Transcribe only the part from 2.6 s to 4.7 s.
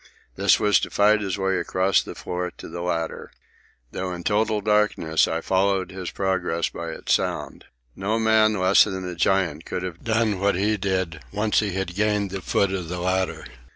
the ladder. Though in total